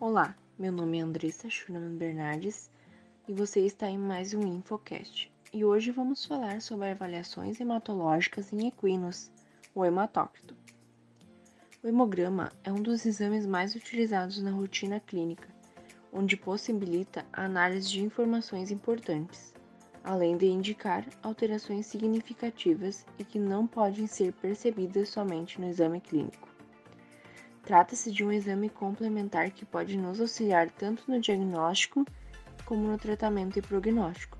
Olá, 0.00 0.36
meu 0.58 0.72
nome 0.72 0.98
é 0.98 1.02
Andressa 1.02 1.48
Schurman 1.48 1.94
Bernardes 1.96 2.68
e 3.28 3.32
você 3.32 3.60
está 3.60 3.88
em 3.88 3.96
mais 3.96 4.34
um 4.34 4.42
Infocast. 4.42 5.32
E 5.52 5.64
hoje 5.64 5.92
vamos 5.92 6.24
falar 6.24 6.60
sobre 6.60 6.90
avaliações 6.90 7.60
hematológicas 7.60 8.52
em 8.52 8.66
equinos, 8.66 9.30
o 9.72 9.84
hematócrito. 9.84 10.56
O 11.80 11.86
hemograma 11.86 12.50
é 12.64 12.72
um 12.72 12.82
dos 12.82 13.06
exames 13.06 13.46
mais 13.46 13.76
utilizados 13.76 14.42
na 14.42 14.50
rotina 14.50 14.98
clínica, 14.98 15.48
onde 16.12 16.36
possibilita 16.36 17.24
a 17.32 17.44
análise 17.44 17.88
de 17.88 18.02
informações 18.02 18.72
importantes, 18.72 19.54
além 20.02 20.36
de 20.36 20.46
indicar 20.46 21.06
alterações 21.22 21.86
significativas 21.86 23.06
e 23.16 23.24
que 23.24 23.38
não 23.38 23.64
podem 23.64 24.08
ser 24.08 24.32
percebidas 24.32 25.08
somente 25.08 25.60
no 25.60 25.68
exame 25.68 26.00
clínico. 26.00 26.53
Trata-se 27.64 28.12
de 28.12 28.22
um 28.22 28.30
exame 28.30 28.68
complementar 28.68 29.50
que 29.50 29.64
pode 29.64 29.96
nos 29.96 30.20
auxiliar 30.20 30.70
tanto 30.70 31.10
no 31.10 31.18
diagnóstico 31.18 32.04
como 32.66 32.86
no 32.86 32.98
tratamento 32.98 33.58
e 33.58 33.62
prognóstico, 33.62 34.36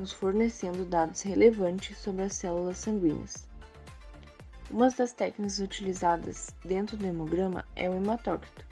nos 0.00 0.12
fornecendo 0.12 0.84
dados 0.84 1.22
relevantes 1.22 1.96
sobre 1.98 2.24
as 2.24 2.34
células 2.34 2.78
sanguíneas. 2.78 3.48
Uma 4.68 4.90
das 4.90 5.12
técnicas 5.12 5.60
utilizadas 5.60 6.52
dentro 6.64 6.96
do 6.96 7.06
hemograma 7.06 7.64
é 7.76 7.88
o 7.88 7.94
hematócrito, 7.94 8.66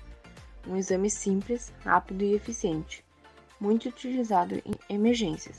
um 0.66 0.76
exame 0.76 1.08
simples, 1.08 1.72
rápido 1.84 2.22
e 2.22 2.34
eficiente, 2.34 3.04
muito 3.60 3.88
utilizado 3.88 4.56
em 4.56 4.74
emergências. 4.88 5.56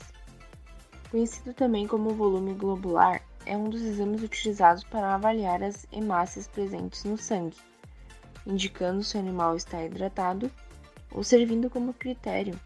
Conhecido 1.10 1.54
também 1.54 1.86
como 1.86 2.10
volume 2.10 2.52
globular, 2.52 3.22
é 3.46 3.56
um 3.56 3.70
dos 3.70 3.80
exames 3.80 4.22
utilizados 4.22 4.84
para 4.84 5.14
avaliar 5.14 5.62
as 5.62 5.86
hemácias 5.90 6.46
presentes 6.46 7.04
no 7.04 7.16
sangue 7.16 7.56
indicando 8.46 9.02
se 9.02 9.16
o 9.16 9.20
animal 9.20 9.56
está 9.56 9.84
hidratado 9.84 10.50
ou 11.10 11.24
servindo 11.24 11.68
como 11.68 11.92
critério 11.92 12.58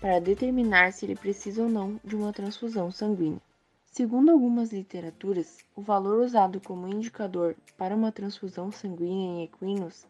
para 0.00 0.20
determinar 0.20 0.92
se 0.92 1.04
ele 1.04 1.16
precisa 1.16 1.62
ou 1.62 1.68
não 1.68 2.00
de 2.04 2.14
uma 2.14 2.32
transfusão 2.32 2.90
sanguínea. 2.92 3.40
Segundo 3.86 4.30
algumas 4.30 4.70
literaturas, 4.72 5.58
o 5.74 5.80
valor 5.80 6.22
usado 6.22 6.60
como 6.60 6.86
indicador 6.86 7.56
para 7.76 7.96
uma 7.96 8.12
transfusão 8.12 8.70
sanguínea 8.70 9.40
em 9.40 9.44
equinos 9.44 10.06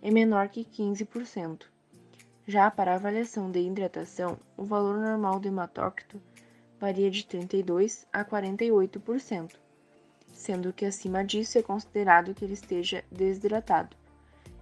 é 0.00 0.10
menor 0.10 0.48
que 0.48 0.64
15%. 0.64 1.64
Já 2.46 2.70
para 2.70 2.94
avaliação 2.94 3.50
de 3.50 3.58
hidratação, 3.58 4.38
o 4.56 4.64
valor 4.64 4.98
normal 4.98 5.40
do 5.40 5.48
hematócrito 5.48 6.22
varia 6.78 7.10
de 7.10 7.26
32 7.26 8.06
a 8.12 8.24
48%, 8.24 9.56
sendo 10.32 10.72
que 10.72 10.84
acima 10.84 11.24
disso 11.24 11.58
é 11.58 11.62
considerado 11.62 12.32
que 12.32 12.44
ele 12.44 12.54
esteja 12.54 13.02
desidratado 13.10 13.96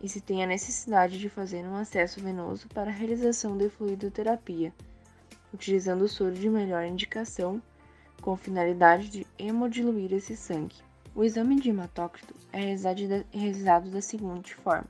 e 0.00 0.08
se 0.08 0.20
tem 0.20 0.42
a 0.42 0.46
necessidade 0.46 1.18
de 1.18 1.28
fazer 1.28 1.64
um 1.64 1.76
acesso 1.76 2.20
venoso 2.20 2.68
para 2.68 2.90
a 2.90 2.94
realização 2.94 3.56
de 3.56 3.68
fluidoterapia, 3.68 4.72
utilizando 5.52 6.02
o 6.02 6.08
soro 6.08 6.34
de 6.34 6.48
melhor 6.48 6.84
indicação 6.84 7.62
com 8.20 8.36
finalidade 8.36 9.08
de 9.08 9.26
hemodiluir 9.38 10.12
esse 10.12 10.36
sangue. 10.36 10.76
O 11.14 11.22
exame 11.22 11.60
de 11.60 11.70
hematócrito 11.70 12.34
é 12.52 12.74
realizado 13.32 13.90
da 13.90 14.02
seguinte 14.02 14.54
forma: 14.54 14.88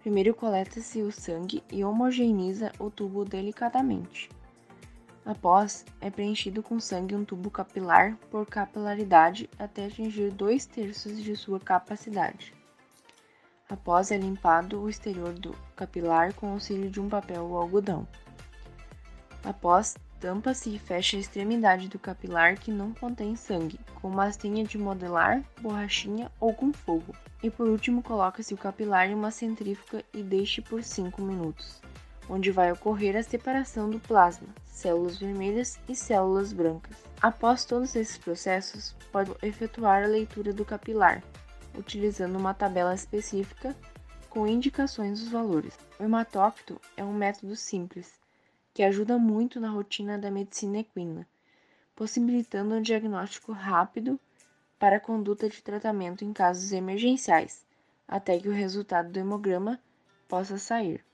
primeiro 0.00 0.34
coleta-se 0.34 1.00
o 1.02 1.10
sangue 1.10 1.62
e 1.70 1.84
homogeneiza 1.84 2.72
o 2.78 2.90
tubo 2.90 3.24
delicadamente. 3.24 4.28
Após, 5.24 5.84
é 6.00 6.10
preenchido 6.10 6.62
com 6.62 6.80
sangue 6.80 7.14
um 7.14 7.24
tubo 7.24 7.50
capilar 7.50 8.16
por 8.30 8.46
capilaridade 8.46 9.48
até 9.58 9.86
atingir 9.86 10.30
dois 10.32 10.66
terços 10.66 11.22
de 11.22 11.36
sua 11.36 11.60
capacidade. 11.60 12.59
Após 13.70 14.10
é 14.10 14.18
limpado 14.18 14.82
o 14.82 14.90
exterior 14.90 15.32
do 15.32 15.54
capilar 15.76 16.34
com 16.34 16.50
auxílio 16.50 16.90
de 16.90 17.00
um 17.00 17.08
papel 17.08 17.44
ou 17.44 17.56
algodão. 17.56 18.06
Após, 19.44 19.96
tampa-se 20.18 20.74
e 20.74 20.78
fecha 20.78 21.16
a 21.16 21.20
extremidade 21.20 21.88
do 21.88 21.96
capilar 21.96 22.58
que 22.58 22.72
não 22.72 22.92
contém 22.92 23.36
sangue, 23.36 23.78
com 24.02 24.10
massinha 24.10 24.64
de 24.64 24.76
modelar, 24.76 25.42
borrachinha 25.60 26.32
ou 26.40 26.52
com 26.52 26.72
fogo. 26.72 27.14
E 27.44 27.48
por 27.48 27.68
último, 27.68 28.02
coloca-se 28.02 28.52
o 28.52 28.58
capilar 28.58 29.08
em 29.08 29.14
uma 29.14 29.30
centrífuga 29.30 30.04
e 30.12 30.20
deixe 30.20 30.60
por 30.60 30.82
5 30.82 31.22
minutos, 31.22 31.80
onde 32.28 32.50
vai 32.50 32.72
ocorrer 32.72 33.16
a 33.16 33.22
separação 33.22 33.88
do 33.88 34.00
plasma, 34.00 34.48
células 34.66 35.16
vermelhas 35.16 35.78
e 35.88 35.94
células 35.94 36.52
brancas. 36.52 36.96
Após 37.22 37.64
todos 37.64 37.94
esses 37.94 38.18
processos, 38.18 38.96
pode 39.12 39.30
efetuar 39.42 40.02
a 40.02 40.08
leitura 40.08 40.52
do 40.52 40.64
capilar, 40.64 41.22
utilizando 41.76 42.36
uma 42.36 42.54
tabela 42.54 42.94
específica 42.94 43.76
com 44.28 44.46
indicações 44.46 45.20
dos 45.20 45.28
valores. 45.28 45.78
O 45.98 46.04
hematócrito 46.04 46.80
é 46.96 47.04
um 47.04 47.12
método 47.12 47.56
simples 47.56 48.18
que 48.72 48.82
ajuda 48.82 49.18
muito 49.18 49.60
na 49.60 49.68
rotina 49.68 50.18
da 50.18 50.30
medicina 50.30 50.78
equina, 50.78 51.26
possibilitando 51.96 52.74
um 52.74 52.82
diagnóstico 52.82 53.52
rápido 53.52 54.18
para 54.78 54.96
a 54.96 55.00
conduta 55.00 55.48
de 55.48 55.62
tratamento 55.62 56.24
em 56.24 56.32
casos 56.32 56.72
emergenciais, 56.72 57.66
até 58.06 58.38
que 58.38 58.48
o 58.48 58.52
resultado 58.52 59.10
do 59.10 59.18
hemograma 59.18 59.78
possa 60.28 60.56
sair. 60.56 61.04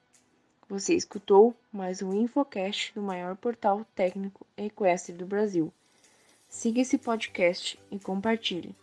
Você 0.69 0.95
escutou 0.95 1.55
mais 1.73 2.03
um 2.03 2.13
Infocast 2.13 2.93
do 2.95 3.03
maior 3.03 3.37
portal 3.37 3.85
técnico 3.95 4.47
equestre 4.57 5.15
do 5.15 5.25
Brasil. 5.25 5.73
Siga 6.49 6.81
esse 6.81 6.99
podcast 6.99 7.79
e 7.91 7.99
compartilhe. 7.99 8.75